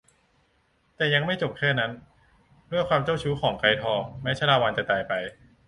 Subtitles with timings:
[0.95, 1.91] แต่ยังไม่จบแค่นั้น
[2.71, 5.13] ด้วยความเจ้าชู้ของไกรทองแม้ชาละวันตายไป